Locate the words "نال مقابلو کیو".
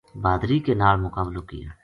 0.81-1.69